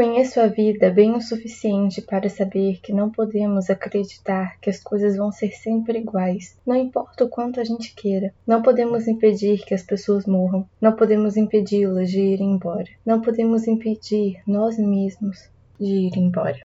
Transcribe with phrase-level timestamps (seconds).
[0.00, 5.14] Conheço a vida bem o suficiente para saber que não podemos acreditar que as coisas
[5.14, 8.32] vão ser sempre iguais, não importa o quanto a gente queira.
[8.46, 13.68] Não podemos impedir que as pessoas morram, não podemos impedi-las de ir embora, não podemos
[13.68, 16.60] impedir nós mesmos de ir embora.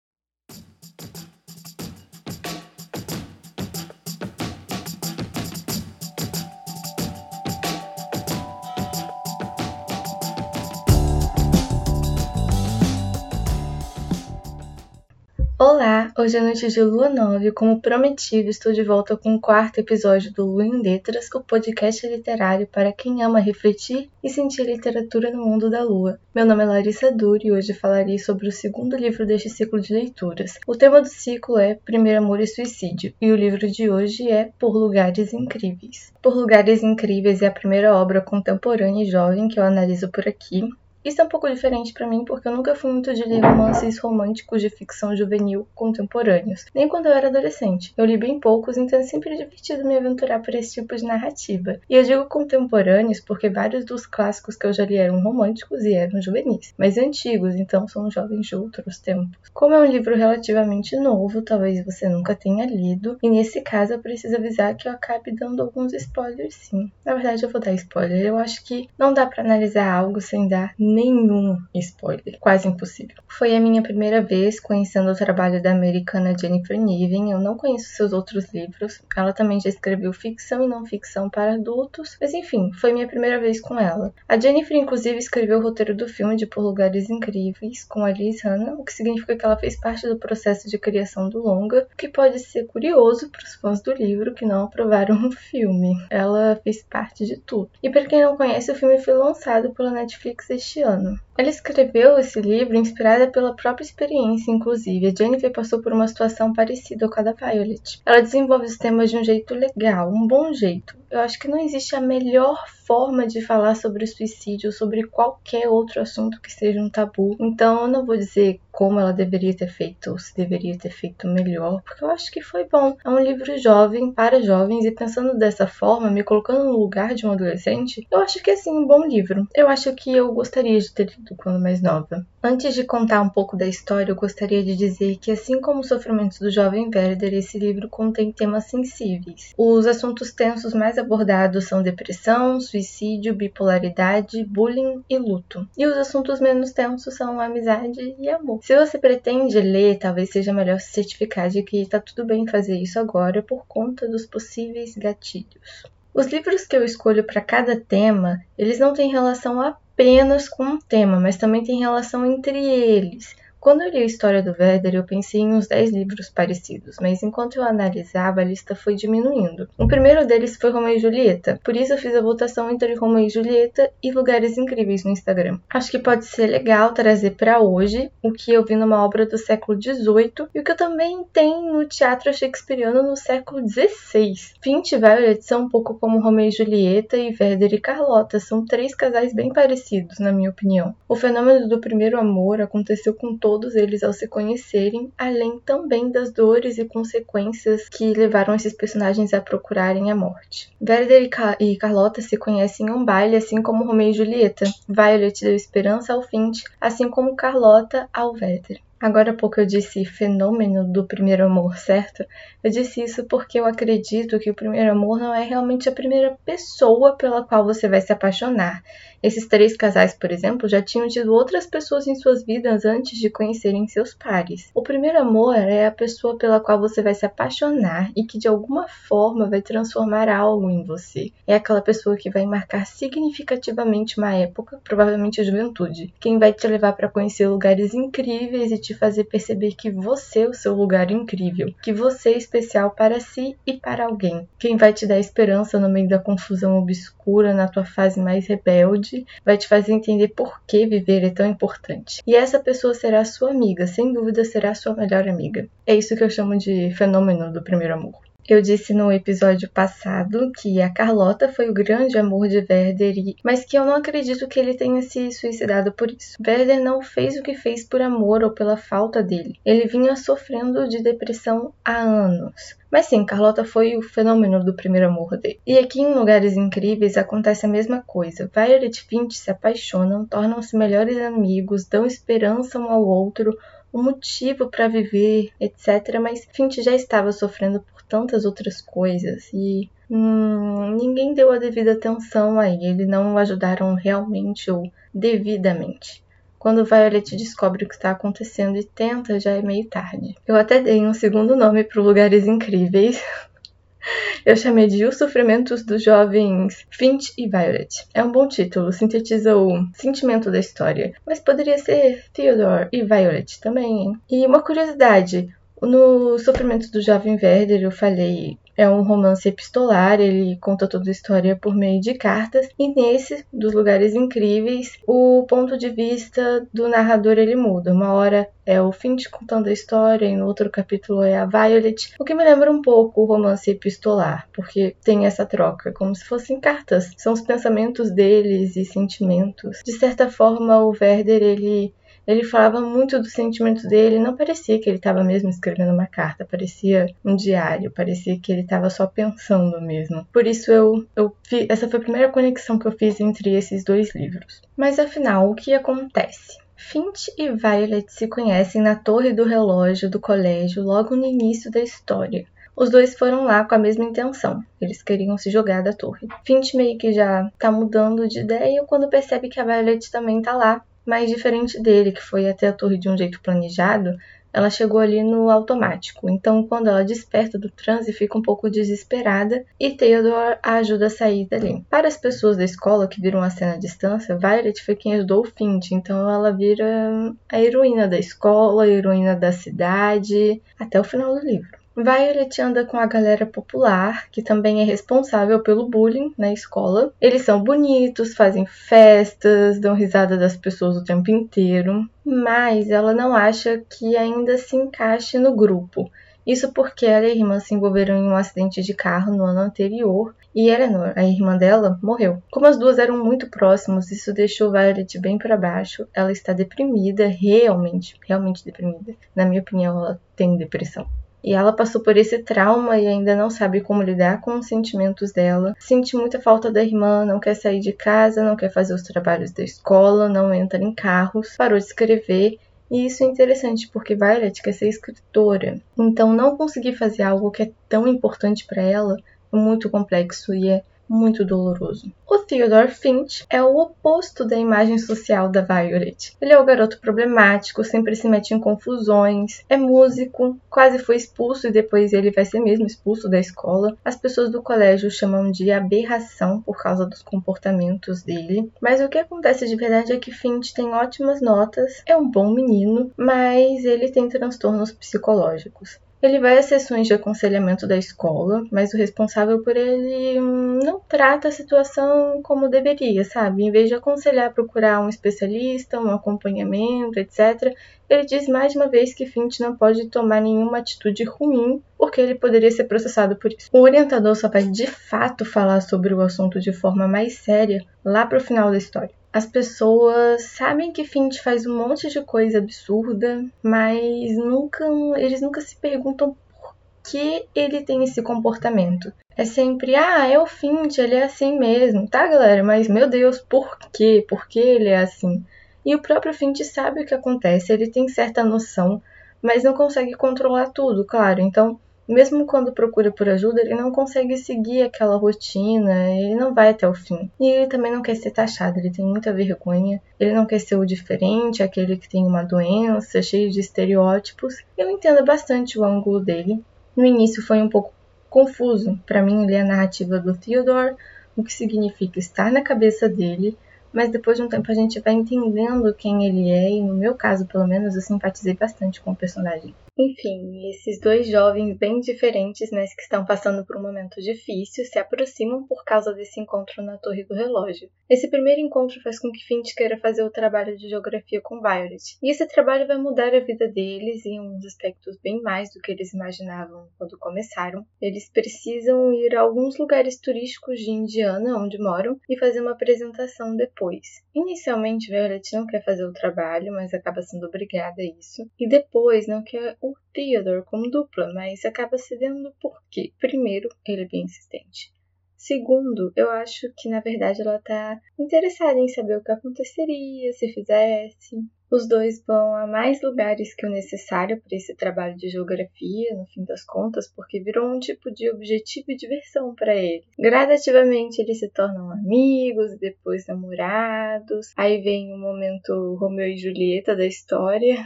[16.17, 19.79] Hoje é noite de lua nova e como prometido estou de volta com o quarto
[19.79, 25.31] episódio do Lua em Letras, o podcast literário para quem ama refletir e sentir literatura
[25.31, 26.19] no mundo da lua.
[26.35, 29.93] Meu nome é Larissa Duri e hoje falarei sobre o segundo livro deste ciclo de
[29.93, 30.59] leituras.
[30.67, 34.51] O tema do ciclo é Primeiro Amor e Suicídio e o livro de hoje é
[34.59, 36.11] Por Lugares Incríveis.
[36.21, 40.67] Por Lugares Incríveis é a primeira obra contemporânea e jovem que eu analiso por aqui
[41.03, 43.97] isso é um pouco diferente para mim porque eu nunca fui muito de ler romances
[43.97, 47.93] românticos de ficção juvenil contemporâneos, nem quando eu era adolescente.
[47.97, 51.79] Eu li bem poucos, então é sempre divertido me aventurar por esse tipo de narrativa.
[51.89, 55.93] E eu digo contemporâneos porque vários dos clássicos que eu já li eram românticos e
[55.93, 59.37] eram juvenis, mas antigos, então são jovens de outros tempos.
[59.53, 63.99] Como é um livro relativamente novo, talvez você nunca tenha lido, e nesse caso eu
[63.99, 66.91] preciso avisar que eu acabe dando alguns spoilers sim.
[67.03, 70.47] Na verdade eu vou dar spoiler, eu acho que não dá para analisar algo sem
[70.47, 73.17] dar nenhum spoiler, quase impossível.
[73.27, 77.31] Foi a minha primeira vez conhecendo o trabalho da americana Jennifer Niven.
[77.31, 79.01] Eu não conheço seus outros livros.
[79.15, 83.39] Ela também já escreveu ficção e não ficção para adultos, mas enfim, foi minha primeira
[83.39, 84.13] vez com ela.
[84.27, 88.43] A Jennifer inclusive escreveu o roteiro do filme de Por Lugares Incríveis com a Liz
[88.43, 91.95] Hanna, o que significa que ela fez parte do processo de criação do longa, o
[91.95, 95.93] que pode ser curioso para os fãs do livro que não aprovaram o filme.
[96.09, 97.69] Ela fez parte de tudo.
[97.81, 101.19] E para quem não conhece, o filme foi lançado pela Netflix este ano.
[101.37, 105.07] Ela escreveu esse livro inspirada pela própria experiência, inclusive.
[105.07, 108.01] A Jennifer passou por uma situação parecida com a da Violet.
[108.05, 110.95] Ela desenvolve os temas de um jeito legal, um bom jeito.
[111.09, 116.01] Eu acho que não existe a melhor forma de falar sobre suicídio, sobre qualquer outro
[116.01, 117.35] assunto que seja um tabu.
[117.39, 121.27] Então eu não vou dizer como ela deveria ter feito ou se deveria ter feito
[121.27, 122.95] melhor, porque eu acho que foi bom.
[123.03, 127.25] É um livro jovem para jovens e pensando dessa forma, me colocando no lugar de
[127.25, 129.45] um adolescente, eu acho que é sim um bom livro.
[129.53, 132.25] Eu acho que eu gostaria de ter lido quando mais nova.
[132.43, 135.83] Antes de contar um pouco da história, eu gostaria de dizer que assim como o
[135.83, 139.53] sofrimento do jovem Werder, esse livro contém temas sensíveis.
[139.57, 145.67] Os assuntos tensos mais abordados são depressão, suicídio, bipolaridade, bullying e luto.
[145.77, 148.59] E os assuntos menos tensos são amizade e amor.
[148.63, 152.77] Se você pretende ler, talvez seja melhor se certificar de que está tudo bem fazer
[152.77, 155.83] isso agora por conta dos possíveis gatilhos.
[156.13, 159.61] Os livros que eu escolho para cada tema, eles não têm relação
[160.01, 163.35] apenas com o tema, mas também têm relação entre eles.
[163.61, 167.21] Quando eu li a história do Werder, eu pensei em uns 10 livros parecidos, mas
[167.21, 169.69] enquanto eu analisava, a lista foi diminuindo.
[169.77, 173.23] O primeiro deles foi Romeu e Julieta, por isso eu fiz a votação entre Romeu
[173.23, 175.59] e Julieta e Lugares Incríveis no Instagram.
[175.69, 179.37] Acho que pode ser legal trazer para hoje o que eu vi numa obra do
[179.37, 184.33] século XVIII e o que eu também tenho no teatro shakespeariano no século XVI.
[184.59, 188.65] Fint e Violet são um pouco como Romeu e Julieta e Werder e Carlota, são
[188.65, 190.95] três casais bem parecidos, na minha opinião.
[191.07, 196.09] O fenômeno do primeiro amor aconteceu com todos todos eles ao se conhecerem, além também
[196.09, 200.71] das dores e consequências que levaram esses personagens a procurarem a morte.
[200.81, 201.29] Werder
[201.59, 204.63] e, Carlota se conhecem em um baile, assim como Romeo e Julieta.
[204.87, 208.79] Violet deu esperança ao Fint, assim como Carlota ao Werder.
[209.01, 212.23] Agora há pouco eu disse fenômeno do primeiro amor, certo?
[212.63, 216.37] Eu disse isso porque eu acredito que o primeiro amor não é realmente a primeira
[216.45, 218.83] pessoa pela qual você vai se apaixonar.
[219.23, 223.29] Esses três casais, por exemplo, já tinham tido outras pessoas em suas vidas antes de
[223.29, 224.71] conhecerem seus pares.
[224.73, 228.47] O primeiro amor é a pessoa pela qual você vai se apaixonar e que de
[228.47, 231.31] alguma forma vai transformar algo em você.
[231.45, 236.13] É aquela pessoa que vai marcar significativamente uma época, provavelmente a juventude.
[236.19, 240.49] Quem vai te levar para conhecer lugares incríveis e te fazer perceber que você é
[240.49, 244.47] o seu lugar incrível, que você é especial para si e para alguém.
[244.57, 249.10] Quem vai te dar esperança no meio da confusão obscura, na tua fase mais rebelde,
[249.45, 252.21] vai te fazer entender por que viver é tão importante.
[252.25, 255.67] E essa pessoa será sua amiga, sem dúvida será sua melhor amiga.
[255.85, 258.30] É isso que eu chamo de fenômeno do primeiro amor.
[258.47, 263.63] Eu disse no episódio passado que a Carlota foi o grande amor de Werder, mas
[263.63, 266.37] que eu não acredito que ele tenha se suicidado por isso.
[266.45, 269.59] Werder não fez o que fez por amor ou pela falta dele.
[269.63, 272.75] Ele vinha sofrendo de depressão há anos.
[272.91, 275.61] Mas sim, Carlota foi o fenômeno do primeiro amor dele.
[275.65, 278.51] E aqui em Lugares Incríveis acontece a mesma coisa.
[278.53, 283.57] Violet e Finch se apaixonam, tornam-se melhores amigos, dão esperança um ao outro,
[283.93, 286.19] um motivo para viver, etc.
[286.21, 291.93] Mas Finch já estava sofrendo por tantas outras coisas e hum, ninguém deu a devida
[291.93, 296.21] atenção a ele, não o ajudaram realmente ou devidamente.
[296.59, 300.35] Quando Violet descobre o que está acontecendo e tenta, já é meio tarde.
[300.45, 303.23] Eu até dei um segundo nome para Lugares Incríveis.
[304.45, 308.05] Eu chamei de Os Sofrimentos dos Jovens Finch e Violet.
[308.13, 311.13] É um bom título, sintetiza o sentimento da história.
[311.25, 314.19] Mas poderia ser Theodore e Violet também, hein?
[314.29, 320.57] E uma curiosidade: no Sofrimento do Jovem Werder, eu falei é um romance epistolar, ele
[320.57, 325.77] conta toda a história por meio de cartas, e nesse, dos lugares incríveis, o ponto
[325.77, 327.93] de vista do narrador ele muda.
[327.93, 332.13] Uma hora é o Finch contando a história, e no outro capítulo é a Violet,
[332.19, 336.25] o que me lembra um pouco o romance epistolar, porque tem essa troca, como se
[336.25, 337.11] fossem cartas.
[337.17, 339.81] São os pensamentos deles e sentimentos.
[339.85, 341.93] De certa forma, o Werder ele
[342.25, 346.45] ele falava muito dos sentimentos dele, não parecia que ele estava mesmo escrevendo uma carta,
[346.45, 350.25] parecia um diário, parecia que ele estava só pensando mesmo.
[350.31, 351.35] Por isso eu, eu
[351.67, 354.61] essa foi a primeira conexão que eu fiz entre esses dois livros.
[354.77, 356.59] Mas afinal, o que acontece?
[356.75, 361.79] Finch e Violet se conhecem na torre do relógio do colégio logo no início da
[361.79, 362.45] história.
[362.75, 364.63] Os dois foram lá com a mesma intenção.
[364.79, 366.27] Eles queriam se jogar da torre.
[366.43, 370.53] Finch meio que já tá mudando de ideia quando percebe que a Violet também tá
[370.53, 374.17] lá mas diferente dele, que foi até a torre de um jeito planejado,
[374.53, 376.29] ela chegou ali no automático.
[376.29, 381.09] Então, quando ela desperta do transe, fica um pouco desesperada e Theodore a ajuda a
[381.09, 381.85] sair dali.
[381.89, 385.41] Para as pessoas da escola que viram a cena à distância, Violet foi quem ajudou
[385.41, 391.03] o Finch, então ela vira a heroína da escola, a heroína da cidade, até o
[391.03, 391.80] final do livro.
[391.93, 397.13] Violet anda com a galera popular, que também é responsável pelo bullying na escola.
[397.19, 403.35] Eles são bonitos, fazem festas, dão risada das pessoas o tempo inteiro, mas ela não
[403.35, 406.09] acha que ainda se encaixe no grupo.
[406.47, 409.59] Isso porque ela e a irmã se envolveram em um acidente de carro no ano
[409.59, 412.41] anterior e Eleanor, a irmã dela, morreu.
[412.49, 416.07] Como as duas eram muito próximas, isso deixou Violet bem para baixo.
[416.13, 419.13] Ela está deprimida, realmente, realmente deprimida.
[419.35, 421.05] Na minha opinião, ela tem depressão.
[421.43, 425.31] E ela passou por esse trauma e ainda não sabe como lidar com os sentimentos
[425.31, 425.75] dela.
[425.79, 429.51] Sente muita falta da irmã, não quer sair de casa, não quer fazer os trabalhos
[429.51, 432.59] da escola, não entra em carros, parou de escrever
[432.91, 435.79] e isso é interessante porque Violet quer ser escritora.
[435.97, 439.17] Então, não conseguir fazer algo que é tão importante para ela
[439.53, 442.09] é muito complexo e é muito doloroso.
[442.25, 446.37] O Theodore Finch é o oposto da imagem social da Violet.
[446.39, 451.67] Ele é o garoto problemático, sempre se mete em confusões, é músico, quase foi expulso
[451.67, 453.97] e depois ele vai ser mesmo expulso da escola.
[454.05, 458.71] As pessoas do colégio chamam de aberração por causa dos comportamentos dele.
[458.79, 462.53] Mas o que acontece de verdade é que Finch tem ótimas notas, é um bom
[462.53, 465.99] menino, mas ele tem transtornos psicológicos.
[466.21, 471.47] Ele vai às sessões de aconselhamento da escola, mas o responsável por ele não trata
[471.47, 473.63] a situação como deveria, sabe?
[473.63, 477.75] Em vez de aconselhar procurar um especialista, um acompanhamento, etc.,
[478.07, 482.35] ele diz mais uma vez que Finch não pode tomar nenhuma atitude ruim, porque ele
[482.35, 483.69] poderia ser processado por isso.
[483.71, 488.25] O orientador só vai de fato falar sobre o assunto de forma mais séria lá
[488.25, 489.20] pro final da história.
[489.33, 494.85] As pessoas sabem que Finch faz um monte de coisa absurda, mas nunca
[495.17, 499.13] eles nunca se perguntam por que ele tem esse comportamento.
[499.37, 502.61] É sempre, ah, é o Finch, ele é assim mesmo, tá, galera?
[502.61, 504.25] Mas meu Deus, por quê?
[504.27, 505.45] Por que ele é assim?
[505.85, 509.01] E o próprio Finch sabe o que acontece, ele tem certa noção,
[509.41, 511.39] mas não consegue controlar tudo, claro.
[511.39, 511.79] Então,
[512.11, 516.87] mesmo quando procura por ajuda, ele não consegue seguir aquela rotina, ele não vai até
[516.87, 517.29] o fim.
[517.39, 520.75] E ele também não quer ser taxado, ele tem muita vergonha, ele não quer ser
[520.75, 524.55] o diferente, aquele que tem uma doença, cheio de estereótipos.
[524.77, 526.63] Eu entendo bastante o ângulo dele.
[526.95, 527.93] No início foi um pouco
[528.29, 530.95] confuso para mim ler a narrativa do Theodore,
[531.35, 533.57] o que significa estar na cabeça dele,
[533.93, 537.13] mas depois de um tempo a gente vai entendendo quem ele é, e no meu
[537.13, 539.75] caso, pelo menos, eu simpatizei bastante com o personagem.
[539.97, 544.97] Enfim, esses dois jovens bem diferentes, né, que estão passando por um momento difícil, se
[544.97, 547.89] aproximam por causa desse encontro na Torre do Relógio.
[548.09, 552.17] Esse primeiro encontro faz com que Finch queira fazer o trabalho de geografia com Violet.
[552.21, 555.91] E esse trabalho vai mudar a vida deles em uns aspectos bem mais do que
[555.91, 557.85] eles imaginavam quando começaram.
[558.01, 563.55] Eles precisam ir a alguns lugares turísticos de Indiana, onde moram, e fazer uma apresentação
[563.55, 564.01] depois.
[564.33, 568.49] Inicialmente, Violet não quer fazer o trabalho, mas acaba sendo obrigada a isso.
[568.59, 574.07] E depois não quer o Theodore como dupla, mas acaba cedendo porque, primeiro, ele é
[574.07, 574.91] bem insistente.
[575.35, 580.53] Segundo, eu acho que na verdade ela tá interessada em saber o que aconteceria se
[580.53, 581.35] fizesse.
[581.71, 586.27] Os dois vão a mais lugares que o necessário para esse trabalho de geografia, no
[586.27, 590.03] fim das contas, porque virou um tipo de objetivo e diversão para ele.
[590.19, 594.53] Gradativamente eles se tornam amigos, depois namorados.
[594.55, 597.77] Aí vem o momento Romeu e Julieta da história,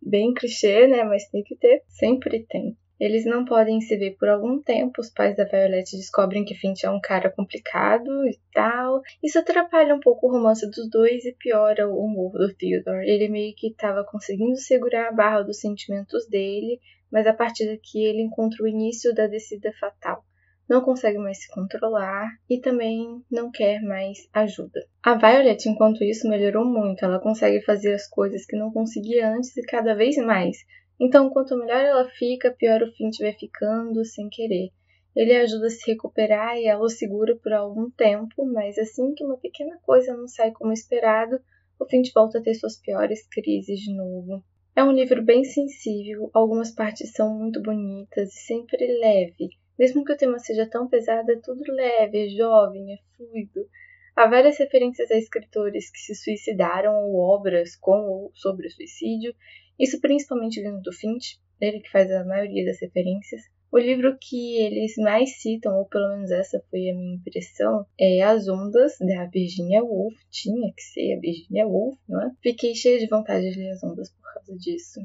[0.00, 1.04] bem clichê, né?
[1.04, 2.76] Mas tem que ter, sempre tem.
[3.00, 5.00] Eles não podem se ver por algum tempo.
[5.00, 9.00] Os pais da Violet descobrem que Finch é um cara complicado e tal.
[9.22, 13.08] Isso atrapalha um pouco o romance dos dois e piora o humor do Theodore.
[13.08, 16.78] Ele meio que estava conseguindo segurar a barra dos sentimentos dele,
[17.10, 20.22] mas a partir daqui ele encontra o início da descida fatal
[20.70, 24.86] não consegue mais se controlar e também não quer mais ajuda.
[25.02, 27.04] A Violet, enquanto isso, melhorou muito.
[27.04, 30.58] Ela consegue fazer as coisas que não conseguia antes e cada vez mais.
[31.00, 34.70] Então, quanto melhor ela fica, pior o fim vai ficando sem querer.
[35.16, 39.24] Ele ajuda a se recuperar e ela o segura por algum tempo, mas assim que
[39.24, 41.40] uma pequena coisa não sai como esperado,
[41.80, 44.44] o Finch volta a ter suas piores crises de novo.
[44.76, 49.48] É um livro bem sensível, algumas partes são muito bonitas e sempre leve.
[49.80, 53.66] Mesmo que o tema seja tão pesado, é tudo leve, é jovem, é fluido.
[54.14, 59.34] Há várias referências a escritores que se suicidaram ou obras com ou sobre o suicídio,
[59.78, 63.40] isso principalmente vindo do Finch, ele que faz a maioria das referências.
[63.72, 68.20] O livro que eles mais citam, ou pelo menos essa foi a minha impressão, é
[68.20, 70.14] As Ondas, da Virginia Woolf.
[70.30, 72.30] Tinha que ser a Virginia Woolf, não é?
[72.42, 75.00] Fiquei cheia de vontade de ler As Ondas por causa disso.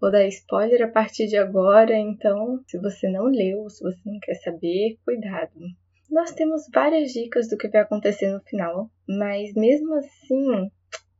[0.00, 4.18] Vou dar spoiler a partir de agora, então se você não leu, se você não
[4.20, 5.58] quer saber, cuidado.
[6.10, 10.70] Nós temos várias dicas do que vai acontecer no final, mas mesmo assim,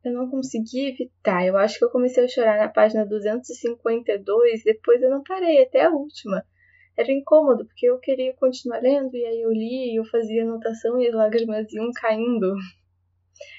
[0.05, 1.47] eu não consegui evitar.
[1.47, 5.85] Eu acho que eu comecei a chorar na página 252, depois eu não parei até
[5.85, 6.45] a última.
[6.97, 11.01] Era incômodo, porque eu queria continuar lendo, e aí eu li, e eu fazia anotação
[11.01, 12.55] e as lágrimas iam caindo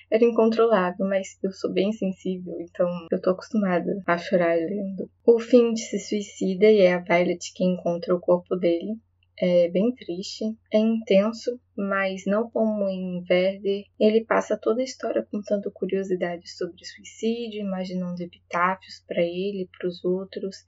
[0.10, 5.10] era incontrolável, mas eu sou bem sensível, então eu tô acostumada a chorar lendo.
[5.26, 8.98] O Finn se suicida e é a Violet quem encontra o corpo dele.
[9.40, 13.86] É bem triste, é intenso, mas não como em Verde.
[14.00, 20.04] Ele passa toda a história contando curiosidades sobre suicídio, imaginando epitáfios para ele para os
[20.04, 20.66] outros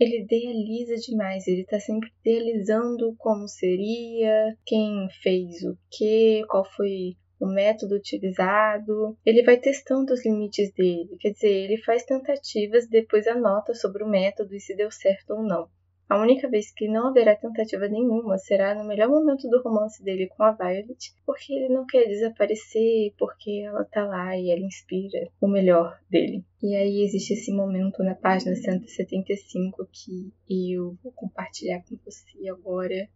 [0.00, 7.16] ele idealiza demais, ele tá sempre idealizando como seria, quem fez o que, qual foi
[7.40, 12.90] o método utilizado, ele vai testando os limites dele, quer dizer, ele faz tentativas e
[12.90, 15.68] depois anota sobre o método e se deu certo ou não.
[16.10, 20.26] A única vez que não haverá tentativa nenhuma será no melhor momento do romance dele
[20.26, 25.30] com a Violet, porque ele não quer desaparecer, porque ela tá lá e ela inspira
[25.40, 26.44] o melhor dele.
[26.60, 33.08] E aí existe esse momento na página 175 que eu vou compartilhar com você agora.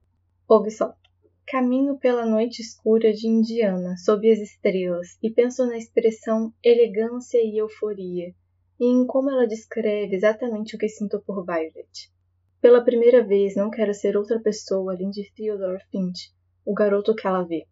[0.46, 0.94] Ouve só.
[1.46, 7.58] Caminho pela noite escura de Indiana, sob as estrelas, e penso na expressão elegância e
[7.58, 8.34] euforia,
[8.80, 12.10] e em como ela descreve exatamente o que sinto por Violet.
[12.62, 16.32] Pela primeira vez, não quero ser outra pessoa além de Theodore Finch,
[16.64, 17.66] o garoto que ela vê.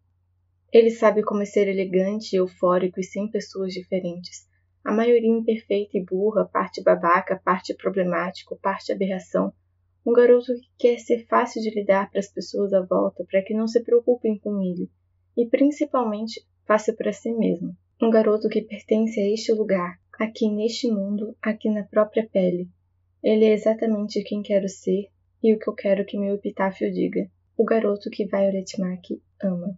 [0.71, 4.47] Ele sabe como é ser elegante, eufórico e sem pessoas diferentes.
[4.85, 9.51] A maioria imperfeita e burra, parte babaca, parte problemático, parte aberração,
[10.05, 13.53] um garoto que quer ser fácil de lidar para as pessoas à volta, para que
[13.53, 14.89] não se preocupem com ele,
[15.37, 17.75] e principalmente fácil para si mesmo.
[18.01, 22.69] Um garoto que pertence a este lugar, aqui neste mundo, aqui na própria pele.
[23.23, 25.07] Ele é exatamente quem quero ser
[25.41, 27.29] e o que eu quero que meu epitáfio diga.
[27.55, 29.05] O garoto que Violet Mark
[29.41, 29.77] ama.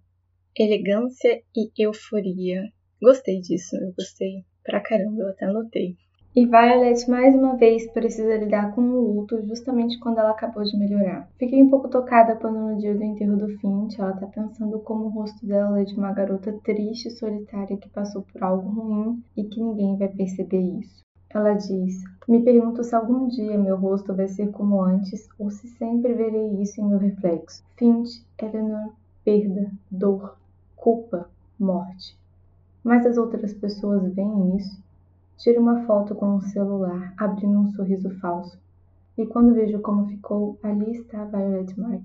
[0.58, 2.63] Elegância e euforia.
[3.01, 5.98] Gostei disso, eu gostei pra caramba, eu até anotei.
[6.38, 10.77] E Violet mais uma vez precisa lidar com um luto justamente quando ela acabou de
[10.77, 11.30] melhorar.
[11.39, 15.06] Fiquei um pouco tocada quando no dia do enterro do Finch ela tá pensando como
[15.06, 19.24] o rosto dela é de uma garota triste e solitária que passou por algo ruim
[19.38, 21.06] e que ninguém vai perceber isso.
[21.30, 25.70] Ela diz: Me pergunto se algum dia meu rosto vai ser como antes ou se
[25.70, 27.63] sempre verei isso em meu reflexo.
[27.77, 28.92] Finch, Eleanor,
[29.24, 30.38] perda, dor,
[30.75, 32.20] culpa, morte.
[32.84, 34.84] Mas as outras pessoas veem isso
[35.38, 38.58] Tire uma foto com o celular, abrindo um sorriso falso.
[39.18, 42.04] E quando vejo como ficou, ali está a Violet Mark.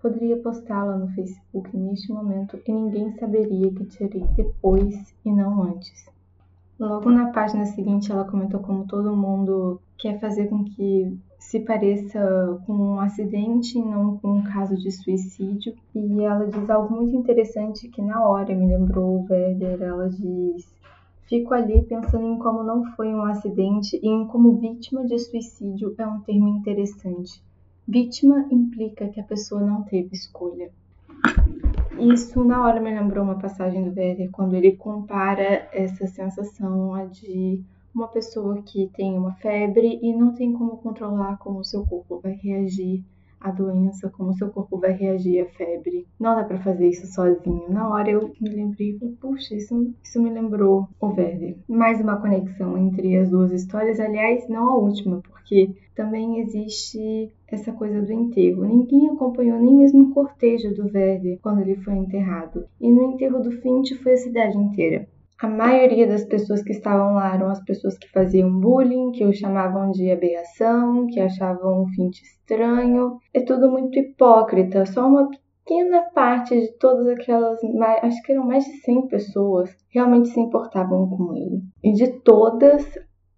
[0.00, 6.10] Poderia postá-la no Facebook neste momento e ninguém saberia que tirei depois e não antes.
[6.78, 12.60] Logo na página seguinte, ela comentou como todo mundo quer fazer com que se pareça
[12.66, 15.74] com um acidente e não com um caso de suicídio.
[15.94, 19.80] E ela diz algo muito interessante que na hora me lembrou o Werder.
[19.80, 20.66] Ela diz:
[21.24, 25.94] Fico ali pensando em como não foi um acidente e em como vítima de suicídio
[25.96, 27.42] é um termo interessante.
[27.86, 30.70] Vítima implica que a pessoa não teve escolha.
[31.98, 37.04] Isso na hora me lembrou uma passagem do Werder, quando ele compara essa sensação a
[37.04, 37.62] de
[37.94, 42.20] uma pessoa que tem uma febre e não tem como controlar como o seu corpo
[42.20, 43.04] vai reagir
[43.42, 46.06] a doença, como seu corpo vai reagir à febre.
[46.18, 47.68] Não dá para fazer isso sozinho.
[47.68, 51.56] Na hora eu me lembrei e falei, puxa, isso, isso me lembrou o Verde.
[51.68, 57.72] Mais uma conexão entre as duas histórias, aliás, não a última, porque também existe essa
[57.72, 58.64] coisa do enterro.
[58.64, 62.66] Ninguém acompanhou nem mesmo o cortejo do Verde quando ele foi enterrado.
[62.80, 65.08] E no enterro do Finch foi a cidade inteira.
[65.42, 69.32] A maioria das pessoas que estavam lá eram as pessoas que faziam bullying, que o
[69.32, 73.18] chamavam de aberração, que achavam o Finch estranho.
[73.34, 74.86] É tudo muito hipócrita.
[74.86, 77.58] Só uma pequena parte de todas aquelas,
[78.02, 81.60] acho que eram mais de 100 pessoas, realmente se importavam com ele.
[81.82, 82.86] E de todas,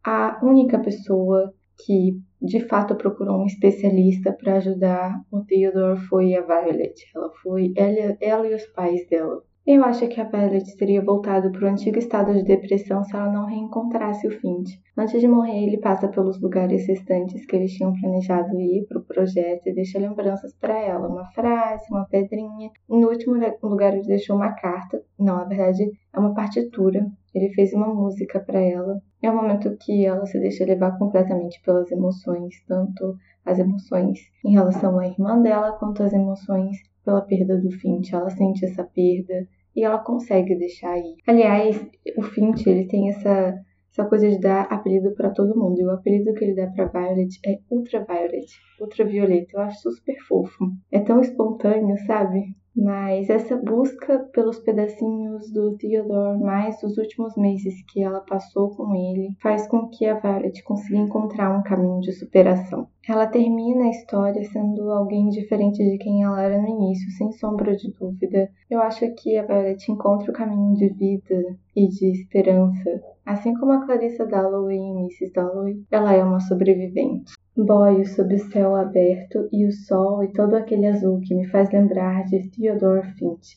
[0.05, 1.55] a única pessoa
[1.87, 7.03] que de fato procurou um especialista para ajudar o Theodore foi a Violet.
[7.17, 9.43] Ela foi ela, ela e os pais dela.
[9.67, 13.33] Eu acho que a Violet teria voltado para o antigo estado de depressão se ela
[13.33, 14.79] não reencontrasse o Finch.
[14.95, 19.05] Antes de morrer, ele passa pelos lugares restantes que eles tinham planejado ir para o
[19.05, 22.71] projeto e deixa lembranças para ela, uma frase, uma pedrinha.
[22.87, 25.03] No último lugar, ele deixou uma carta.
[25.19, 27.07] Não, na verdade, é uma partitura.
[27.35, 29.01] Ele fez uma música para ela.
[29.23, 33.17] É um momento que ela se deixa levar completamente pelas emoções, tanto
[33.47, 38.15] as emoções em relação à irmã dela, quanto as emoções pela perda do Finch.
[38.15, 41.17] Ela sente essa perda e ela consegue deixar ir.
[41.27, 41.85] Aliás,
[42.17, 43.55] o Finch, ele tem essa
[43.97, 45.81] essa coisa de dar apelido para todo mundo.
[45.81, 48.47] E o apelido que ele dá para Violet é Ultraviolet,
[48.81, 49.53] ultravioleta.
[49.57, 50.65] Eu acho super fofo.
[50.91, 52.43] É tão espontâneo, sabe?
[52.77, 58.93] Mas essa busca pelos pedacinhos do Theodore, mais os últimos meses que ela passou com
[58.95, 62.89] ele, faz com que a Violet consiga encontrar um caminho de superação.
[63.09, 67.77] Ela termina a história sendo alguém diferente de quem ela era no início, sem sombra
[67.77, 68.51] de dúvida.
[68.69, 73.01] Eu acho que a Violet encontra o caminho de vida e de esperança.
[73.25, 75.33] Assim como a Clarissa Dalloway em Mrs.
[75.33, 77.35] Dalloway, ela é uma sobrevivente.
[77.57, 81.71] Boio sob o céu aberto e o sol e todo aquele azul que me faz
[81.71, 83.57] lembrar de Theodore Finch,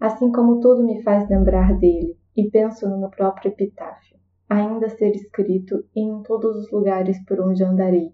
[0.00, 4.18] assim como tudo me faz lembrar dele, e penso no meu próprio epitáfio,
[4.48, 8.12] ainda a ser escrito e em todos os lugares por onde andarei,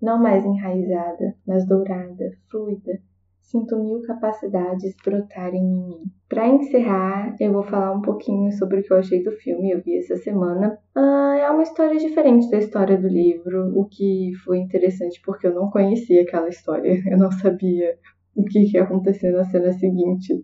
[0.00, 3.00] não mais enraizada, mas dourada, fluida,
[3.46, 6.02] sinto mil capacidades brotarem em mim.
[6.28, 9.70] Para encerrar, eu vou falar um pouquinho sobre o que eu achei do filme.
[9.70, 10.76] Eu vi essa semana.
[10.94, 15.54] Ah, é uma história diferente da história do livro, o que foi interessante porque eu
[15.54, 16.92] não conhecia aquela história.
[17.06, 17.96] Eu não sabia
[18.34, 20.42] o que ia acontecer na cena seguinte.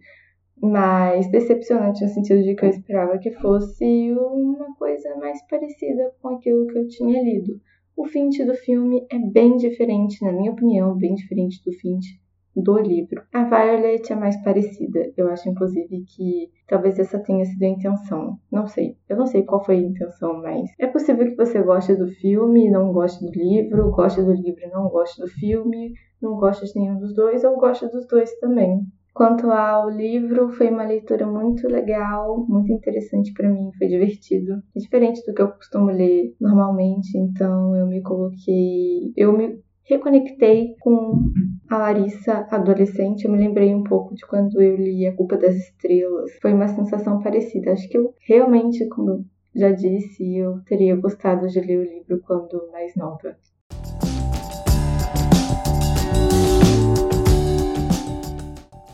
[0.63, 6.29] Mas decepcionante no sentido de que eu esperava que fosse uma coisa mais parecida com
[6.29, 7.61] aquilo que eu tinha lido.
[7.97, 12.22] O Finch do filme é bem diferente, na minha opinião, bem diferente do Finch
[12.57, 13.23] do livro.
[13.33, 15.13] A Violet é mais parecida.
[15.17, 18.39] Eu acho, inclusive, que talvez essa tenha sido a intenção.
[18.51, 18.97] Não sei.
[19.09, 22.71] Eu não sei qual foi a intenção, mas é possível que você goste do filme
[22.73, 26.81] não goste do livro, goste do livro e não goste do filme, não goste de
[26.81, 28.81] nenhum dos dois, ou goste dos dois também.
[29.15, 34.55] Quanto ao livro, foi uma leitura muito legal, muito interessante para mim, foi divertido.
[34.75, 40.75] É diferente do que eu costumo ler normalmente, então eu me coloquei, eu me reconectei
[40.81, 41.33] com
[41.69, 43.25] a Larissa adolescente.
[43.25, 46.31] Eu me lembrei um pouco de quando eu li A Culpa das Estrelas.
[46.41, 47.73] Foi uma sensação parecida.
[47.73, 52.21] Acho que eu realmente, como eu já disse, eu teria gostado de ler o livro
[52.27, 53.37] quando mais nova.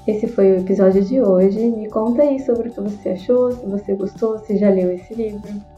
[0.07, 1.59] Esse foi o episódio de hoje.
[1.71, 5.15] Me conta aí sobre o que você achou, se você gostou, se já leu esse
[5.15, 5.78] livro.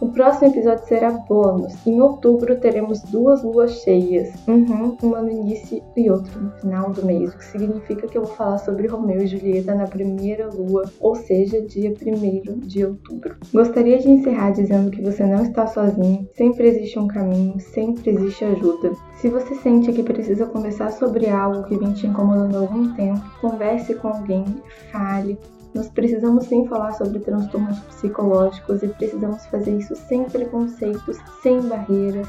[0.00, 1.74] O próximo episódio será bônus.
[1.84, 4.32] Em outubro teremos duas luas cheias.
[4.46, 8.22] Uhum, uma no início e outra no final do mês, o que significa que eu
[8.22, 13.36] vou falar sobre Romeu e Julieta na primeira lua, ou seja, dia 1 de outubro.
[13.52, 18.44] Gostaria de encerrar dizendo que você não está sozinho, sempre existe um caminho, sempre existe
[18.44, 18.92] ajuda.
[19.16, 23.20] Se você sente que precisa conversar sobre algo que vem te incomodando há algum tempo,
[23.40, 24.44] converse com alguém,
[24.92, 25.36] fale,
[25.74, 32.28] nós precisamos sim falar sobre transtornos psicológicos e precisamos fazer isso sem preconceitos, sem barreiras,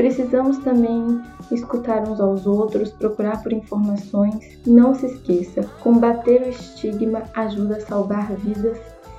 [0.00, 1.20] Precisamos também
[1.52, 4.58] escutar uns aos outros, procurar por informações.
[4.66, 8.78] Não se esqueça, combater o estigma ajuda a salvar vidas,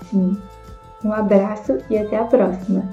[0.09, 0.35] sim.
[1.05, 2.89] Um abraço e até a próxima!